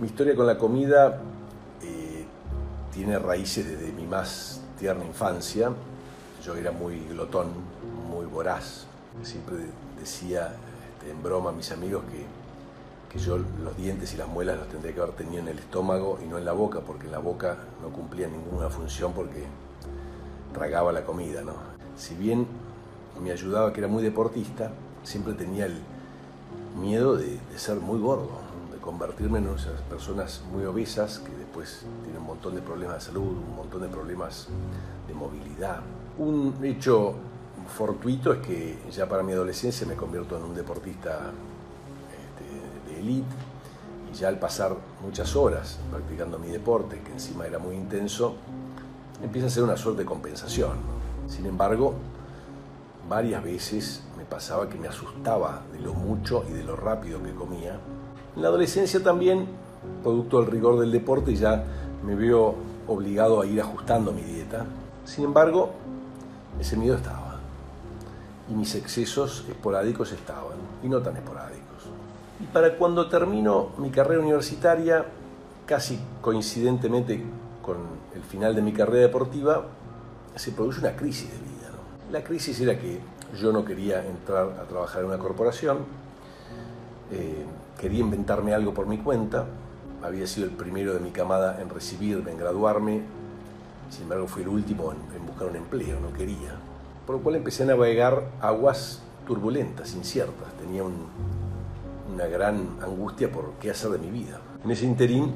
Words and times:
Mi 0.00 0.08
historia 0.08 0.34
con 0.34 0.46
la 0.48 0.58
comida 0.58 1.20
eh, 1.80 2.24
tiene 2.92 3.16
raíces 3.16 3.64
desde 3.68 3.92
mi 3.92 4.04
más 4.04 4.60
tierna 4.76 5.04
infancia. 5.04 5.70
Yo 6.44 6.56
era 6.56 6.72
muy 6.72 6.98
glotón, 7.10 7.46
muy 8.10 8.26
voraz. 8.26 8.86
Siempre 9.22 9.54
decía 10.00 10.52
este, 10.98 11.12
en 11.12 11.22
broma 11.22 11.50
a 11.50 11.52
mis 11.52 11.70
amigos 11.70 12.02
que, 12.10 12.24
que 13.12 13.24
yo 13.24 13.38
los 13.38 13.76
dientes 13.76 14.12
y 14.14 14.16
las 14.16 14.26
muelas 14.26 14.58
los 14.58 14.68
tendría 14.68 14.92
que 14.92 15.00
haber 15.00 15.14
tenido 15.14 15.42
en 15.42 15.48
el 15.48 15.60
estómago 15.60 16.18
y 16.24 16.26
no 16.26 16.38
en 16.38 16.44
la 16.44 16.52
boca, 16.52 16.80
porque 16.80 17.06
en 17.06 17.12
la 17.12 17.20
boca 17.20 17.56
no 17.80 17.90
cumplía 17.90 18.26
ninguna 18.26 18.70
función 18.70 19.12
porque 19.12 19.44
tragaba 20.52 20.90
la 20.90 21.04
comida. 21.04 21.42
¿no? 21.42 21.52
Si 21.96 22.16
bien 22.16 22.48
me 23.22 23.30
ayudaba 23.30 23.72
que 23.72 23.78
era 23.78 23.88
muy 23.88 24.02
deportista, 24.02 24.72
siempre 25.04 25.34
tenía 25.34 25.66
el 25.66 25.78
miedo 26.80 27.16
de, 27.16 27.38
de 27.38 27.58
ser 27.58 27.76
muy 27.76 28.00
gordo 28.00 28.43
convertirme 28.84 29.38
en 29.38 29.48
esas 29.48 29.80
personas 29.88 30.42
muy 30.52 30.62
obesas 30.66 31.18
que 31.18 31.34
después 31.34 31.86
tienen 32.02 32.20
un 32.20 32.26
montón 32.26 32.54
de 32.54 32.60
problemas 32.60 32.96
de 32.96 33.00
salud, 33.00 33.22
un 33.22 33.56
montón 33.56 33.80
de 33.80 33.88
problemas 33.88 34.48
de 35.08 35.14
movilidad. 35.14 35.80
Un 36.18 36.54
hecho 36.62 37.14
fortuito 37.74 38.34
es 38.34 38.46
que 38.46 38.78
ya 38.92 39.08
para 39.08 39.22
mi 39.22 39.32
adolescencia 39.32 39.86
me 39.86 39.94
convierto 39.94 40.36
en 40.36 40.42
un 40.42 40.54
deportista 40.54 41.32
este, 42.12 42.92
de 42.92 43.00
élite 43.00 43.34
y 44.12 44.14
ya 44.14 44.28
al 44.28 44.38
pasar 44.38 44.76
muchas 45.02 45.34
horas 45.34 45.78
practicando 45.90 46.38
mi 46.38 46.48
deporte, 46.48 47.00
que 47.00 47.12
encima 47.12 47.46
era 47.46 47.58
muy 47.58 47.76
intenso, 47.76 48.34
empieza 49.22 49.46
a 49.46 49.50
ser 49.50 49.62
una 49.62 49.78
suerte 49.78 50.02
de 50.02 50.06
compensación. 50.06 50.76
Sin 51.26 51.46
embargo, 51.46 51.94
varias 53.08 53.42
veces 53.42 54.02
me 54.18 54.26
pasaba 54.26 54.68
que 54.68 54.76
me 54.76 54.88
asustaba 54.88 55.62
de 55.72 55.80
lo 55.80 55.94
mucho 55.94 56.44
y 56.50 56.52
de 56.52 56.64
lo 56.64 56.76
rápido 56.76 57.22
que 57.22 57.32
comía 57.32 57.80
en 58.36 58.42
la 58.42 58.48
adolescencia 58.48 59.02
también, 59.02 59.46
producto 60.02 60.40
del 60.40 60.50
rigor 60.50 60.80
del 60.80 60.90
deporte, 60.90 61.34
ya 61.36 61.64
me 62.04 62.14
veo 62.14 62.54
obligado 62.88 63.40
a 63.40 63.46
ir 63.46 63.60
ajustando 63.60 64.12
mi 64.12 64.22
dieta. 64.22 64.66
Sin 65.04 65.24
embargo, 65.24 65.70
ese 66.60 66.76
miedo 66.76 66.96
estaba. 66.96 67.38
Y 68.50 68.54
mis 68.54 68.74
excesos 68.74 69.44
esporádicos 69.48 70.12
estaban, 70.12 70.58
y 70.82 70.88
no 70.88 71.00
tan 71.00 71.16
esporádicos. 71.16 71.64
Y 72.40 72.44
para 72.46 72.76
cuando 72.76 73.08
termino 73.08 73.68
mi 73.78 73.90
carrera 73.90 74.20
universitaria, 74.20 75.04
casi 75.66 75.98
coincidentemente 76.20 77.22
con 77.62 77.76
el 78.14 78.22
final 78.22 78.54
de 78.54 78.62
mi 78.62 78.72
carrera 78.72 79.06
deportiva, 79.06 79.64
se 80.34 80.52
produce 80.52 80.80
una 80.80 80.94
crisis 80.96 81.30
de 81.30 81.38
vida. 81.38 81.70
La 82.10 82.22
crisis 82.22 82.60
era 82.60 82.78
que 82.78 83.00
yo 83.38 83.52
no 83.52 83.64
quería 83.64 84.04
entrar 84.06 84.50
a 84.60 84.64
trabajar 84.64 85.02
en 85.02 85.08
una 85.08 85.18
corporación, 85.18 85.78
eh, 87.10 87.44
quería 87.80 88.00
inventarme 88.00 88.54
algo 88.54 88.74
por 88.74 88.86
mi 88.86 88.98
cuenta, 88.98 89.46
había 90.02 90.26
sido 90.26 90.46
el 90.46 90.52
primero 90.52 90.94
de 90.94 91.00
mi 91.00 91.10
camada 91.10 91.60
en 91.60 91.70
recibirme, 91.70 92.30
en 92.30 92.38
graduarme, 92.38 93.02
sin 93.90 94.02
embargo 94.02 94.26
fui 94.26 94.42
el 94.42 94.48
último 94.48 94.92
en, 94.92 95.26
buscar 95.26 95.48
un 95.48 95.56
empleo, 95.56 95.98
no 96.00 96.12
quería. 96.12 96.56
Por 97.06 97.16
lo 97.16 97.22
cual 97.22 97.36
empecé 97.36 97.62
a 97.62 97.66
navegar 97.66 98.24
aguas 98.40 99.02
turbulentas, 99.26 99.94
inciertas, 99.94 100.52
tenía 100.58 100.82
una 100.82 102.26
gran 102.26 102.76
angustia 102.82 103.30
por 103.30 103.52
qué 103.60 103.70
hacer 103.70 103.90
de 103.90 103.98
mi 103.98 104.10
vida. 104.10 104.40
En 104.64 104.70
ese 104.70 104.84
interín 104.84 105.32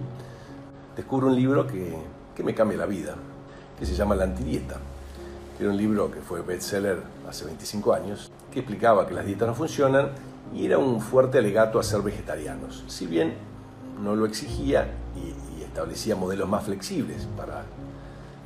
descubro 0.96 1.28
un 1.28 1.36
libro 1.36 1.66
que, 1.66 1.96
que 2.34 2.42
me 2.42 2.54
cambia 2.54 2.78
la 2.78 2.86
vida, 2.86 3.14
que 3.78 3.86
se 3.86 3.94
llama 3.94 4.14
La 4.14 4.24
Antidieta. 4.24 4.76
Era 5.58 5.70
un 5.70 5.76
libro 5.76 6.10
que 6.10 6.20
fue 6.20 6.42
bestseller 6.42 6.98
hace 7.28 7.44
25 7.44 7.92
años, 7.92 8.30
que 8.52 8.60
explicaba 8.60 9.06
que 9.06 9.14
las 9.14 9.26
dietas 9.26 9.48
no 9.48 9.54
funcionan 9.54 10.10
y 10.54 10.66
era 10.66 10.78
un 10.78 11.00
fuerte 11.00 11.38
alegato 11.38 11.78
a 11.78 11.82
ser 11.82 12.00
vegetarianos. 12.02 12.84
Si 12.86 13.06
bien 13.06 13.34
no 14.02 14.16
lo 14.16 14.26
exigía 14.26 14.88
y, 15.16 15.48
establecía 15.62 16.16
modelos 16.16 16.48
más 16.48 16.64
flexibles 16.64 17.28
para 17.36 17.62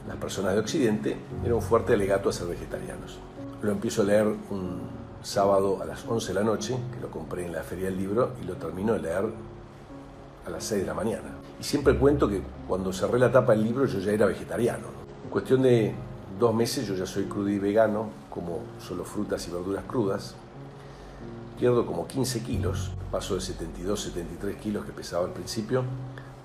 las 0.06 0.16
personas 0.16 0.52
de 0.52 0.60
Occidente, 0.60 1.16
era 1.42 1.54
un 1.54 1.62
fuerte 1.62 1.94
alegato 1.94 2.28
a 2.28 2.32
ser 2.32 2.48
vegetarianos. 2.48 3.18
Lo 3.62 3.70
empiezo 3.70 4.02
a 4.02 4.04
leer 4.04 4.26
un 4.26 4.80
sábado 5.22 5.78
a 5.80 5.86
las 5.86 6.04
11 6.06 6.28
de 6.28 6.34
la 6.34 6.44
noche, 6.44 6.76
que 6.92 7.00
lo 7.00 7.10
compré 7.10 7.46
en 7.46 7.52
la 7.52 7.62
feria 7.62 7.86
del 7.86 7.96
libro, 7.96 8.32
y 8.42 8.44
lo 8.46 8.54
termino 8.54 8.92
de 8.92 8.98
leer 8.98 9.24
a 10.46 10.50
las 10.50 10.64
6 10.64 10.82
de 10.82 10.86
la 10.86 10.94
mañana. 10.94 11.30
Y 11.58 11.64
siempre 11.64 11.96
cuento 11.96 12.28
que 12.28 12.42
cuando 12.68 12.92
cerré 12.92 13.18
la 13.18 13.30
tapa 13.30 13.52
del 13.52 13.62
libro 13.62 13.86
yo 13.86 14.00
ya 14.00 14.12
era 14.12 14.26
vegetariano. 14.26 14.88
En 15.24 15.30
cuestión 15.30 15.62
de 15.62 15.94
dos 16.38 16.54
meses 16.54 16.86
yo 16.86 16.94
ya 16.94 17.06
soy 17.06 17.24
crudo 17.24 17.48
y 17.48 17.58
vegano, 17.58 18.10
como 18.28 18.58
solo 18.78 19.04
frutas 19.04 19.46
y 19.48 19.52
verduras 19.52 19.84
crudas, 19.86 20.34
pierdo 21.58 21.86
como 21.86 22.06
15 22.06 22.40
kilos, 22.40 22.92
paso 23.10 23.34
de 23.34 23.40
72, 23.40 24.00
73 24.00 24.56
kilos 24.56 24.84
que 24.84 24.92
pesaba 24.92 25.24
al 25.24 25.32
principio 25.32 25.84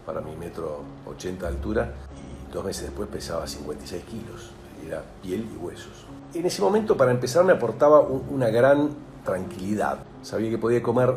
para 0.05 0.21
mi 0.21 0.35
metro 0.35 0.83
80 1.05 1.45
de 1.45 1.51
altura 1.51 1.93
y 2.15 2.53
dos 2.53 2.63
meses 2.63 2.83
después 2.83 3.09
pesaba 3.09 3.45
56 3.45 4.03
kilos, 4.05 4.51
era 4.85 5.03
piel 5.21 5.47
y 5.53 5.57
huesos. 5.57 6.05
En 6.33 6.45
ese 6.45 6.61
momento 6.61 6.95
para 6.95 7.11
empezar 7.11 7.43
me 7.43 7.53
aportaba 7.53 7.99
una 7.99 8.49
gran 8.49 8.89
tranquilidad, 9.25 9.99
sabía 10.21 10.49
que 10.49 10.57
podía 10.57 10.81
comer 10.81 11.15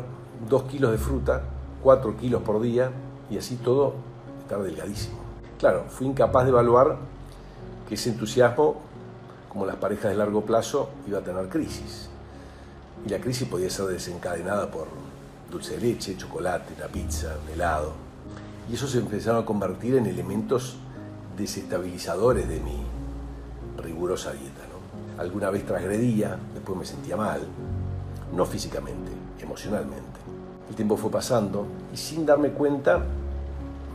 2 0.49 0.63
kilos 0.63 0.91
de 0.91 0.97
fruta, 0.97 1.43
4 1.83 2.17
kilos 2.17 2.41
por 2.41 2.61
día 2.61 2.91
y 3.29 3.37
así 3.37 3.55
todo 3.55 3.93
estar 4.41 4.61
delgadísimo. 4.61 5.19
Claro, 5.57 5.85
fui 5.87 6.07
incapaz 6.07 6.43
de 6.43 6.49
evaluar 6.49 6.97
que 7.87 7.95
ese 7.95 8.09
entusiasmo, 8.09 8.75
como 9.47 9.65
las 9.65 9.77
parejas 9.77 10.11
de 10.11 10.17
largo 10.17 10.41
plazo, 10.41 10.89
iba 11.07 11.19
a 11.19 11.21
tener 11.21 11.47
crisis. 11.49 12.10
Y 13.05 13.09
la 13.09 13.19
crisis 13.19 13.47
podía 13.47 13.69
ser 13.69 13.85
desencadenada 13.85 14.69
por 14.69 14.87
dulce 15.49 15.75
de 15.77 15.81
leche, 15.81 16.15
chocolate, 16.17 16.73
una 16.77 16.87
pizza, 16.87 17.35
un 17.43 17.53
helado. 17.53 17.93
Y 18.69 18.75
eso 18.75 18.87
se 18.87 18.99
empezaron 18.99 19.43
a 19.43 19.45
convertir 19.45 19.95
en 19.95 20.05
elementos 20.05 20.77
desestabilizadores 21.37 22.47
de 22.47 22.59
mi 22.59 22.77
rigurosa 23.81 24.31
dieta. 24.31 24.61
¿no? 24.69 25.21
Alguna 25.21 25.49
vez 25.49 25.65
transgredía, 25.65 26.37
después 26.53 26.77
me 26.77 26.85
sentía 26.85 27.17
mal, 27.17 27.41
no 28.33 28.45
físicamente, 28.45 29.11
emocionalmente. 29.39 30.19
El 30.69 30.75
tiempo 30.75 30.95
fue 30.95 31.11
pasando 31.11 31.65
y 31.93 31.97
sin 31.97 32.25
darme 32.25 32.51
cuenta 32.51 33.03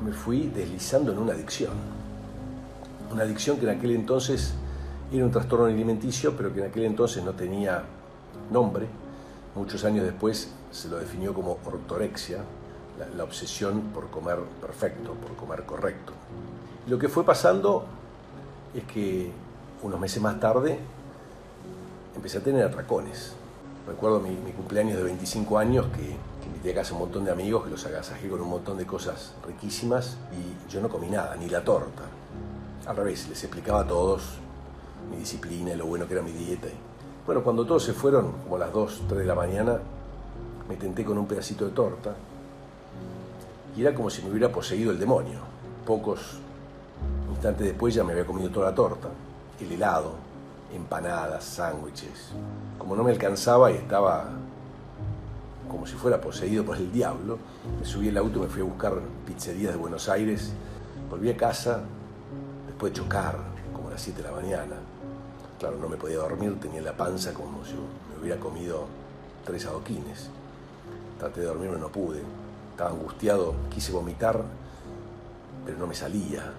me 0.05 0.12
fui 0.12 0.49
deslizando 0.55 1.12
en 1.12 1.19
una 1.19 1.33
adicción. 1.33 1.73
Una 3.11 3.23
adicción 3.23 3.56
que 3.56 3.65
en 3.65 3.78
aquel 3.78 3.93
entonces 3.93 4.53
era 5.12 5.25
un 5.25 5.31
trastorno 5.31 5.67
alimenticio, 5.67 6.37
pero 6.37 6.53
que 6.53 6.61
en 6.61 6.67
aquel 6.67 6.84
entonces 6.84 7.25
no 7.25 7.33
tenía 7.33 7.83
nombre. 8.51 8.87
Muchos 9.55 9.85
años 9.85 10.05
después 10.05 10.51
se 10.71 10.89
lo 10.89 10.99
definió 10.99 11.33
como 11.33 11.59
ortorexia, 11.65 12.39
la, 13.17 13.25
obsesión 13.25 13.81
por 13.95 14.09
comer 14.11 14.39
perfecto, 14.61 15.13
por 15.15 15.37
comer 15.37 15.65
correcto. 15.65 16.13
lo 16.87 16.99
que 16.99 17.09
fue 17.09 17.25
pasando 17.25 17.85
es 18.75 18.85
que 18.85 19.31
unos 19.83 20.01
meses 20.01 20.23
más 20.23 20.41
tarde 20.41 20.79
empecé 22.15 22.39
a 22.39 22.41
tener 22.43 22.65
atracones. 22.65 23.33
Recuerdo 23.87 24.21
mi, 24.21 24.35
cumpleaños 24.53 24.97
de 24.97 25.05
25 25.05 25.59
años 25.59 25.87
que, 25.95 26.03
que 26.03 26.47
invité 26.47 26.73
a 26.73 26.75
casa 26.77 26.95
un 26.95 27.01
montón 27.01 27.25
de 27.25 27.31
amigos, 27.31 27.65
que 27.65 27.71
los 27.71 27.85
agasajé 27.87 28.29
con 28.29 28.41
un 28.41 28.49
montón 28.49 28.77
de 28.79 28.87
cosas 28.87 29.35
riquísimas 29.47 30.17
y 30.33 30.71
yo 30.71 30.81
no 30.81 30.89
comí 30.89 31.09
nada, 31.09 31.37
ni 31.37 31.49
la 31.49 31.63
torta. 31.63 32.03
Al 32.87 32.97
revés, 32.97 33.29
les 33.29 33.43
explicaba 33.45 33.81
a 33.81 33.87
todos 33.87 34.23
mi 35.11 35.19
disciplina 35.19 35.73
y 35.73 35.77
lo 35.77 35.87
bueno 35.87 36.07
que 36.07 36.15
era 36.15 36.23
mi 36.23 36.33
dieta. 36.33 36.69
Bueno, 37.26 37.42
cuando 37.42 37.66
todos 37.66 37.82
se 37.82 37.92
fueron, 37.92 38.31
como 38.44 38.54
a 38.54 38.60
las 38.60 38.72
2, 38.72 39.03
3 39.09 39.19
de 39.19 39.26
la 39.26 39.34
mañana, 39.34 39.81
me 40.69 40.76
tenté 40.76 41.04
con 41.04 41.19
un 41.19 41.26
pedacito 41.26 41.64
de 41.64 41.72
torta 41.72 42.14
y 43.76 43.82
era 43.82 43.92
como 43.92 44.10
si 44.10 44.22
me 44.22 44.31
hubiera 44.31 44.48
poseído 44.48 44.92
el 44.92 45.00
demonio. 45.00 45.41
Pocos 45.84 46.38
instantes 47.32 47.66
después 47.66 47.92
ya 47.94 48.04
me 48.04 48.12
había 48.12 48.25
comido 48.25 48.48
toda 48.50 48.70
la 48.70 48.76
torta, 48.76 49.09
el 49.60 49.72
helado, 49.72 50.12
empanadas, 50.72 51.42
sándwiches. 51.42 52.31
Como 52.78 52.94
no 52.94 53.03
me 53.03 53.10
alcanzaba 53.10 53.72
y 53.72 53.75
estaba 53.75 54.26
como 55.69 55.84
si 55.84 55.97
fuera 55.97 56.20
poseído 56.20 56.64
por 56.64 56.76
el 56.76 56.93
diablo, 56.93 57.38
me 57.81 57.84
subí 57.84 58.06
el 58.06 58.19
auto, 58.19 58.38
me 58.38 58.46
fui 58.46 58.62
a 58.62 58.67
buscar 58.67 58.93
pizzerías 59.26 59.72
de 59.72 59.79
Buenos 59.79 60.08
Aires, 60.08 60.52
volví 61.11 61.29
a 61.29 61.37
casa 61.37 61.81
después 62.69 62.93
de 62.93 63.00
chocar, 63.00 63.37
como 63.75 63.88
a 63.88 63.90
las 63.90 64.00
7 64.00 64.22
de 64.22 64.29
la 64.29 64.34
mañana 64.37 64.76
Claro, 65.58 65.79
no 65.79 65.88
me 65.88 65.97
podía 65.97 66.19
dormir, 66.19 66.61
tenía 66.61 66.82
la 66.82 66.97
panza 66.97 67.32
como 67.32 67.64
si 67.64 67.73
me 67.73 68.20
hubiera 68.20 68.38
comido 68.38 68.87
tres 69.44 69.64
adoquines. 69.64 70.29
Traté 71.19 71.41
de 71.41 71.47
dormirme, 71.47 71.79
no 71.79 71.88
pude. 71.88 72.20
Estaba 72.73 72.91
angustiado, 72.91 73.55
quise 73.70 73.91
vomitar, 73.91 74.43
pero 75.64 75.79
no 75.79 75.87
me 75.87 75.94
salía. 75.94 76.53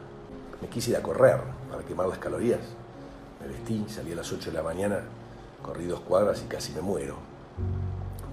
Me 0.60 0.68
quise 0.68 0.92
ir 0.92 0.98
a 0.98 1.04
correr 1.04 1.40
para 1.70 1.84
quemar 1.84 2.08
las 2.08 2.18
calorías. 2.18 2.62
Me 3.40 3.48
vestí, 3.48 3.86
salí 3.88 4.14
a 4.14 4.16
las 4.16 4.32
8 4.32 4.50
de 4.50 4.58
la 4.58 4.64
mañana, 4.64 5.02
corrí 5.62 5.86
dos 5.86 6.00
cuadras 6.00 6.42
y 6.42 6.48
casi 6.48 6.74
me 6.74 6.82
muero. 6.82 7.18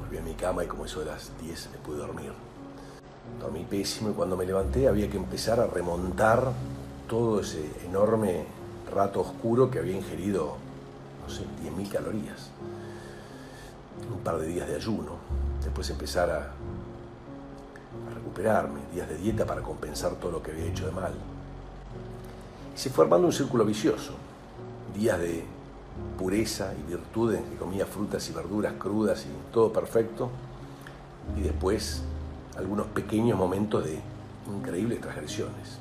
Volví 0.01 0.17
a 0.17 0.23
mi 0.23 0.33
cama 0.33 0.65
y 0.65 0.67
como 0.67 0.87
eso 0.87 1.01
de 1.01 1.07
las 1.07 1.31
10 1.43 1.71
me 1.73 1.79
pude 1.79 1.99
dormir. 1.99 2.33
Dormí 3.39 3.65
pésimo 3.65 4.11
y 4.11 4.13
cuando 4.15 4.35
me 4.35 4.47
levanté 4.47 4.89
había 4.89 5.11
que 5.11 5.19
empezar 5.19 5.61
a 5.61 5.67
remontar 5.67 6.53
todo 7.07 7.41
ese 7.41 7.71
enorme 7.85 8.47
rato 8.95 9.21
oscuro 9.21 9.71
que 9.71 9.79
había 9.79 9.97
ingerido, 9.97 10.57
no 11.27 11.35
sé, 11.35 11.43
10.000 11.63 11.91
calorías. 11.91 12.51
Un 14.13 14.21
par 14.21 14.39
de 14.39 14.47
días 14.47 14.69
de 14.69 14.77
ayuno, 14.77 15.13
después 15.63 15.89
empezar 15.91 16.31
a 16.31 16.53
a 18.11 18.15
recuperarme, 18.15 18.81
días 18.93 19.09
de 19.09 19.17
dieta 19.17 19.47
para 19.47 19.63
compensar 19.63 20.13
todo 20.17 20.33
lo 20.33 20.43
que 20.43 20.51
había 20.51 20.67
hecho 20.67 20.87
de 20.87 20.93
mal. 20.93 21.13
Y 22.75 22.79
se 22.79 22.91
fue 22.91 23.05
armando 23.05 23.27
un 23.27 23.33
círculo 23.33 23.65
vicioso, 23.65 24.15
días 24.95 25.19
de 25.19 25.45
pureza 26.19 26.73
y 26.75 26.91
virtud 26.91 27.35
en 27.35 27.45
que 27.45 27.57
comía 27.57 27.87
frutas 27.87 28.29
y 28.29 28.33
verduras 28.33 28.75
crudas 28.75 29.25
y 29.27 29.53
todo 29.53 29.73
perfecto, 29.73 30.31
y 31.37 31.43
después 31.43 32.03
algunos 32.57 32.87
pequeños 32.89 33.39
momentos 33.39 33.85
de 33.85 34.01
increíbles 34.55 35.01
transgresiones. 35.01 35.79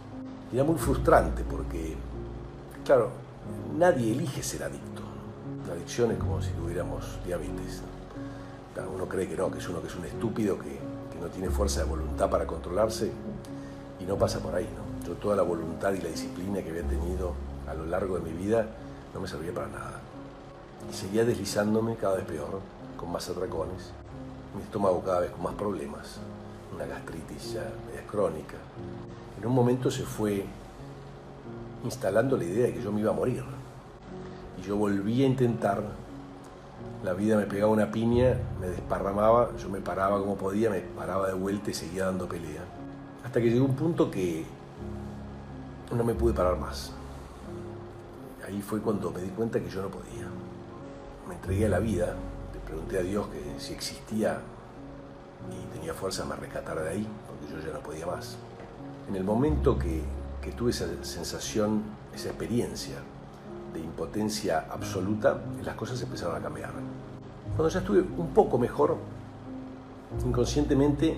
era 0.54 0.64
muy 0.64 0.78
frustrante 0.78 1.44
porque, 1.44 1.96
claro, 2.84 3.10
nadie 3.78 4.12
elige 4.12 4.44
ser 4.44 4.64
adicto. 4.64 5.02
La 5.68 5.74
adicción 5.74 6.12
es 6.12 6.18
como 6.18 6.42
si 6.42 6.52
tuviéramos 6.52 7.20
diabetes. 7.26 7.82
uno 8.94 9.08
cree 9.08 9.28
que 9.28 9.36
no, 9.36 9.50
que 9.50 9.60
es 9.60 9.70
uno 9.70 9.82
que 9.82 9.88
es 9.88 9.96
un 9.96 10.06
estúpido, 10.06 10.58
que, 10.58 10.70
que, 11.12 11.20
no 11.22 11.28
tiene 11.28 11.50
fuerza 11.50 11.82
de 11.82 11.90
voluntad 11.90 12.30
para 12.30 12.46
controlarse 12.46 13.12
y 14.00 14.04
no 14.04 14.18
pasa 14.18 14.40
por 14.40 14.56
ahí. 14.56 14.68
¿no? 14.76 15.08
Yo 15.08 15.14
toda 15.16 15.36
la 15.36 15.44
voluntad 15.44 15.94
y 15.94 16.02
la 16.02 16.10
disciplina 16.10 16.62
que 16.62 16.70
había 16.70 16.84
tenido 16.84 17.34
a 17.68 17.74
lo 17.74 17.86
largo 17.86 18.20
de 18.20 18.30
mi 18.30 18.34
vida 18.38 18.68
no 19.14 19.22
me 19.22 19.28
servía 19.28 19.54
para 19.54 19.68
nada. 19.68 20.02
Y 20.90 20.94
seguía 20.94 21.24
deslizándome 21.24 21.96
cada 21.96 22.16
vez 22.16 22.26
peor, 22.26 22.60
con 22.98 23.12
más 23.12 23.30
atracones, 23.30 23.92
mi 24.56 24.62
estómago 24.62 25.02
cada 25.02 25.22
vez 25.22 25.32
con 25.32 25.44
más 25.44 25.54
problemas, 25.56 26.18
una 26.76 26.86
gastritis 26.86 27.54
ya 27.54 27.72
crónica. 28.10 28.58
En 29.40 29.48
un 29.48 29.54
momento 29.54 29.90
se 29.90 30.04
fue 30.04 30.46
instalando 31.84 32.38
la 32.38 32.44
idea 32.44 32.68
de 32.68 32.74
que 32.74 32.82
yo 32.82 32.92
me 32.92 33.02
iba 33.02 33.12
a 33.12 33.14
morir. 33.14 33.44
Y 34.60 34.62
yo 34.66 34.78
volví 34.78 35.24
a 35.24 35.28
intentar, 35.28 35.84
la 37.04 37.14
vida 37.14 37.38
me 37.38 37.46
pegaba 37.46 37.72
una 37.72 37.92
piña, 37.92 38.38
me 38.60 38.68
desparramaba, 38.68 39.50
yo 39.58 39.70
me 39.70 39.82
paraba 39.82 40.20
como 40.20 40.36
podía, 40.36 40.70
me 40.70 40.80
paraba 40.80 41.28
de 41.28 41.34
vuelta 41.34 41.72
y 41.72 41.74
seguía 41.74 42.06
dando 42.06 42.28
pelea. 42.28 42.64
Hasta 43.26 43.42
que 43.42 43.50
llegó 43.50 43.66
un 43.66 43.76
punto 43.76 44.10
que 44.10 44.46
no 45.96 46.04
me 46.04 46.14
pude 46.14 46.34
parar 46.34 46.58
más. 46.58 46.92
Ahí 48.48 48.62
fue 48.62 48.80
cuando 48.80 49.12
me 49.12 49.22
di 49.22 49.30
cuenta 49.30 49.60
que 49.60 49.70
yo 49.70 49.82
no 49.82 49.90
podía. 49.90 50.28
Me 51.28 51.36
entregué 51.36 51.66
a 51.66 51.70
la 51.70 51.80
vida, 51.80 52.16
le 52.54 52.60
pregunté 52.60 53.00
a 53.00 53.02
Dios 53.02 53.28
que 53.28 53.60
si 53.60 53.74
existía 53.74 54.40
y 55.52 55.78
tenía 55.78 55.94
fuerza 55.94 56.26
me 56.26 56.36
rescatara 56.36 56.82
de 56.84 56.90
ahí, 56.90 57.08
porque 57.28 57.54
yo 57.54 57.68
ya 57.68 57.74
no 57.74 57.80
podía 57.80 58.06
más. 58.06 58.38
En 59.10 59.16
el 59.16 59.24
momento 59.24 59.78
que, 59.78 60.02
que 60.44 60.52
tuve 60.52 60.72
esa 60.72 60.86
sensación, 61.04 61.82
esa 62.14 62.30
experiencia 62.30 62.96
de 63.74 63.80
impotencia 63.80 64.66
absoluta, 64.70 65.40
las 65.64 65.76
cosas 65.76 66.02
empezaron 66.02 66.36
a 66.36 66.40
cambiar. 66.40 66.72
Cuando 67.56 67.70
ya 67.70 67.80
estuve 67.80 68.02
un 68.02 68.34
poco 68.34 68.58
mejor, 68.58 68.98
inconscientemente 70.26 71.18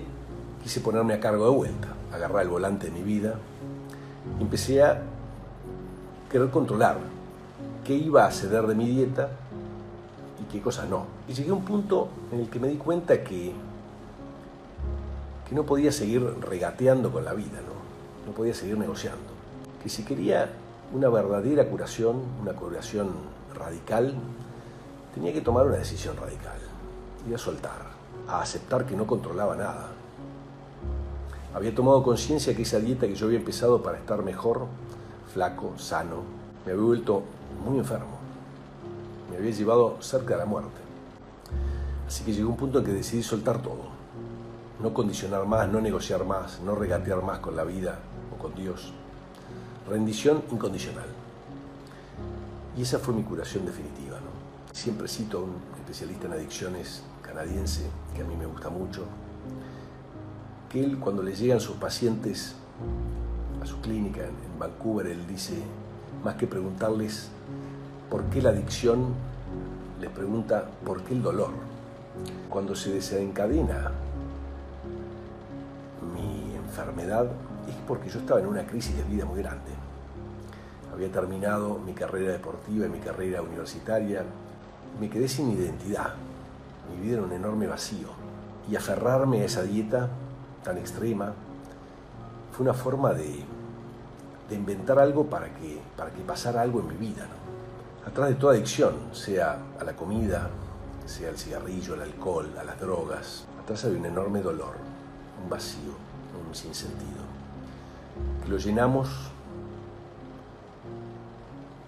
quise 0.62 0.80
ponerme 0.80 1.14
a 1.14 1.20
cargo 1.20 1.50
de 1.50 1.56
vuelta, 1.56 1.88
agarrar 2.12 2.42
el 2.42 2.48
volante 2.48 2.86
de 2.86 2.92
mi 2.92 3.02
vida 3.02 3.34
y 4.38 4.42
empecé 4.42 4.82
a 4.82 5.02
querer 6.30 6.50
controlar 6.50 6.98
qué 7.84 7.94
iba 7.94 8.26
a 8.26 8.30
ceder 8.30 8.66
de 8.66 8.74
mi 8.74 8.86
dieta 8.86 9.30
y 10.40 10.52
qué 10.52 10.60
cosas 10.60 10.88
no. 10.88 11.04
Y 11.28 11.34
llegué 11.34 11.50
a 11.50 11.54
un 11.54 11.64
punto 11.64 12.08
en 12.32 12.40
el 12.40 12.48
que 12.48 12.60
me 12.60 12.68
di 12.68 12.76
cuenta 12.76 13.22
que 13.22 13.52
que 15.48 15.54
no 15.54 15.64
podía 15.64 15.92
seguir 15.92 16.22
regateando 16.40 17.12
con 17.12 17.24
la 17.24 17.32
vida, 17.32 17.60
¿no? 17.64 17.75
No 18.26 18.32
podía 18.32 18.52
seguir 18.52 18.76
negociando. 18.76 19.24
Que 19.82 19.88
si 19.88 20.04
quería 20.04 20.50
una 20.92 21.08
verdadera 21.08 21.68
curación, 21.68 22.20
una 22.42 22.52
curación 22.52 23.10
radical, 23.54 24.14
tenía 25.14 25.32
que 25.32 25.40
tomar 25.40 25.66
una 25.66 25.76
decisión 25.76 26.16
radical, 26.16 26.58
y 27.28 27.34
a 27.34 27.38
soltar, 27.38 27.86
a 28.28 28.42
aceptar 28.42 28.84
que 28.84 28.96
no 28.96 29.06
controlaba 29.06 29.56
nada. 29.56 29.88
Había 31.54 31.74
tomado 31.74 32.02
conciencia 32.02 32.54
que 32.54 32.62
esa 32.62 32.78
dieta 32.80 33.06
que 33.06 33.14
yo 33.14 33.26
había 33.26 33.38
empezado 33.38 33.82
para 33.82 33.98
estar 33.98 34.22
mejor, 34.22 34.66
flaco, 35.32 35.72
sano, 35.78 36.22
me 36.66 36.72
había 36.72 36.84
vuelto 36.84 37.22
muy 37.64 37.78
enfermo. 37.78 38.16
Me 39.30 39.38
había 39.38 39.52
llevado 39.52 39.96
cerca 40.00 40.34
de 40.34 40.40
la 40.40 40.46
muerte. 40.46 40.80
Así 42.06 42.24
que 42.24 42.32
llegó 42.32 42.50
un 42.50 42.56
punto 42.56 42.80
en 42.80 42.84
que 42.84 42.92
decidí 42.92 43.22
soltar 43.22 43.62
todo 43.62 43.96
no 44.80 44.92
condicionar 44.92 45.46
más, 45.46 45.68
no 45.68 45.80
negociar 45.80 46.24
más, 46.24 46.60
no 46.60 46.74
regatear 46.74 47.22
más 47.22 47.38
con 47.38 47.56
la 47.56 47.64
vida 47.64 47.98
Dios. 48.54 48.92
Rendición 49.88 50.42
incondicional. 50.50 51.06
Y 52.76 52.82
esa 52.82 52.98
fue 52.98 53.14
mi 53.14 53.22
curación 53.22 53.64
definitiva. 53.64 54.18
Siempre 54.72 55.08
cito 55.08 55.38
a 55.38 55.42
un 55.42 55.54
especialista 55.78 56.26
en 56.26 56.32
adicciones 56.34 57.02
canadiense, 57.22 57.82
que 58.14 58.22
a 58.22 58.24
mí 58.24 58.36
me 58.36 58.46
gusta 58.46 58.68
mucho, 58.68 59.04
que 60.70 60.84
él 60.84 60.98
cuando 60.98 61.22
le 61.22 61.34
llegan 61.34 61.60
sus 61.60 61.76
pacientes 61.76 62.54
a 63.62 63.66
su 63.66 63.80
clínica 63.80 64.22
en 64.22 64.58
Vancouver, 64.58 65.06
él 65.06 65.26
dice, 65.26 65.54
más 66.22 66.36
que 66.36 66.46
preguntarles 66.46 67.28
por 68.10 68.24
qué 68.24 68.42
la 68.42 68.50
adicción, 68.50 69.14
les 70.00 70.10
pregunta 70.10 70.68
por 70.84 71.02
qué 71.02 71.14
el 71.14 71.22
dolor. 71.22 71.50
Cuando 72.48 72.74
se 72.74 72.92
desencadena 72.92 73.92
enfermedad 76.76 77.26
es 77.68 77.76
porque 77.86 78.08
yo 78.08 78.20
estaba 78.20 78.40
en 78.40 78.46
una 78.46 78.66
crisis 78.66 78.96
de 78.96 79.02
vida 79.04 79.24
muy 79.24 79.40
grande. 79.40 79.72
Había 80.92 81.10
terminado 81.10 81.78
mi 81.78 81.92
carrera 81.92 82.32
deportiva 82.32 82.86
y 82.86 82.88
mi 82.88 82.98
carrera 82.98 83.42
universitaria. 83.42 84.22
Me 85.00 85.10
quedé 85.10 85.28
sin 85.28 85.50
identidad. 85.50 86.14
Mi 86.90 87.02
vida 87.02 87.18
era 87.18 87.26
un 87.26 87.32
enorme 87.32 87.66
vacío. 87.66 88.08
Y 88.70 88.76
aferrarme 88.76 89.42
a 89.42 89.44
esa 89.44 89.62
dieta 89.62 90.08
tan 90.64 90.78
extrema 90.78 91.32
fue 92.52 92.64
una 92.64 92.74
forma 92.74 93.12
de, 93.12 93.44
de 94.48 94.54
inventar 94.54 94.98
algo 94.98 95.26
para 95.26 95.52
que, 95.54 95.80
para 95.96 96.10
que 96.10 96.22
pasara 96.22 96.62
algo 96.62 96.80
en 96.80 96.88
mi 96.88 96.96
vida. 96.96 97.26
Atrás 98.06 98.28
de 98.28 98.34
toda 98.36 98.54
adicción, 98.54 98.94
sea 99.12 99.58
a 99.78 99.84
la 99.84 99.94
comida, 99.94 100.48
sea 101.04 101.28
al 101.28 101.36
cigarrillo, 101.36 101.94
al 101.94 102.02
alcohol, 102.02 102.48
a 102.58 102.64
las 102.64 102.80
drogas, 102.80 103.44
atrás 103.62 103.84
hay 103.84 103.96
un 103.96 104.06
enorme 104.06 104.40
dolor, 104.40 104.74
un 105.42 105.50
vacío 105.50 106.06
sin 106.56 106.74
sentido, 106.74 107.22
que 107.24 107.25
lo 108.48 108.58
llenamos 108.58 109.08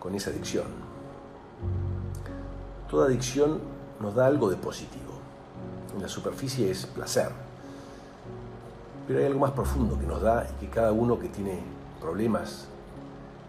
con 0.00 0.14
esa 0.14 0.31
adicción. 0.31 0.66
Toda 2.90 3.06
adicción 3.06 3.60
nos 4.00 4.14
da 4.14 4.26
algo 4.26 4.50
de 4.50 4.56
positivo. 4.56 5.12
En 5.94 6.02
la 6.02 6.08
superficie 6.08 6.70
es 6.70 6.87
placer, 6.87 7.31
pero 9.06 9.20
hay 9.20 9.26
algo 9.26 9.40
más 9.40 9.52
profundo 9.52 9.99
que 9.99 10.06
nos 10.06 10.23
da 10.23 10.47
y 10.49 10.61
que 10.61 10.71
cada 10.71 10.92
uno 10.92 11.18
que 11.18 11.28
tiene 11.28 11.61
problemas 12.00 12.66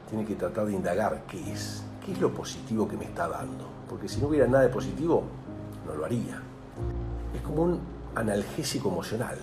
tiene 0.09 0.25
que 0.25 0.35
tratar 0.35 0.65
de 0.65 0.73
indagar 0.73 1.23
qué 1.27 1.51
es, 1.51 1.83
qué 2.03 2.13
es 2.13 2.19
lo 2.19 2.31
positivo 2.31 2.87
que 2.87 2.97
me 2.97 3.05
está 3.05 3.27
dando. 3.27 3.65
Porque 3.87 4.07
si 4.07 4.19
no 4.19 4.27
hubiera 4.27 4.47
nada 4.47 4.63
de 4.63 4.69
positivo, 4.69 5.23
no 5.85 5.95
lo 5.95 6.05
haría. 6.05 6.41
Es 7.35 7.41
como 7.41 7.63
un 7.63 7.79
analgésico 8.15 8.89
emocional. 8.89 9.37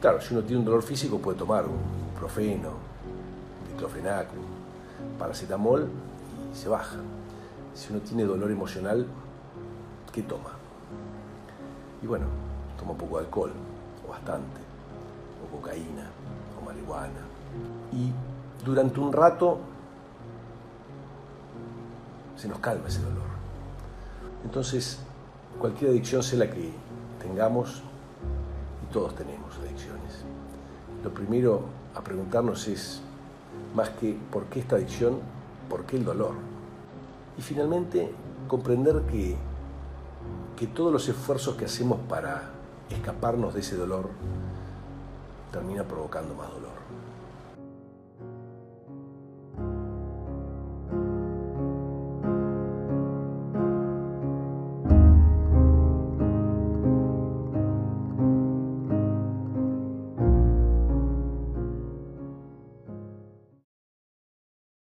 Claro, 0.00 0.20
si 0.20 0.34
uno 0.34 0.42
tiene 0.44 0.60
un 0.60 0.64
dolor 0.64 0.82
físico 0.82 1.18
puede 1.18 1.38
tomar 1.38 1.64
un 1.64 2.05
profeno, 2.18 2.70
un 2.70 3.72
diclofenac, 3.72 4.28
un 4.32 5.18
paracetamol 5.18 5.88
y 6.52 6.56
se 6.56 6.68
baja. 6.68 6.96
Si 7.74 7.92
uno 7.92 8.00
tiene 8.00 8.24
dolor 8.24 8.50
emocional, 8.50 9.06
¿qué 10.12 10.22
toma? 10.22 10.50
Y 12.02 12.06
bueno, 12.06 12.26
toma 12.78 12.94
poco 12.94 13.18
de 13.18 13.24
alcohol, 13.24 13.52
o 14.06 14.10
bastante, 14.10 14.60
o 15.44 15.56
cocaína, 15.56 16.08
o 16.60 16.64
marihuana. 16.64 17.20
Y 17.92 18.12
durante 18.64 19.00
un 19.00 19.12
rato 19.12 19.58
se 22.36 22.48
nos 22.48 22.58
calma 22.58 22.88
ese 22.88 23.00
dolor. 23.02 23.28
Entonces, 24.44 24.98
cualquier 25.58 25.90
adicción 25.90 26.22
sea 26.22 26.38
la 26.40 26.50
que 26.50 26.70
tengamos, 27.20 27.82
y 28.88 28.92
todos 28.92 29.14
tenemos 29.14 29.56
adicciones. 29.58 30.24
Lo 31.06 31.14
primero 31.14 31.60
a 31.94 32.02
preguntarnos 32.02 32.66
es, 32.66 33.00
más 33.76 33.90
que 33.90 34.18
por 34.32 34.46
qué 34.46 34.58
esta 34.58 34.74
adicción, 34.74 35.20
por 35.70 35.84
qué 35.84 35.98
el 35.98 36.04
dolor. 36.04 36.32
Y 37.38 37.42
finalmente, 37.42 38.10
comprender 38.48 39.02
que, 39.02 39.36
que 40.56 40.66
todos 40.66 40.92
los 40.92 41.08
esfuerzos 41.08 41.54
que 41.54 41.66
hacemos 41.66 42.00
para 42.08 42.50
escaparnos 42.90 43.54
de 43.54 43.60
ese 43.60 43.76
dolor 43.76 44.08
termina 45.52 45.84
provocando 45.84 46.34
más 46.34 46.50
dolor. 46.50 46.74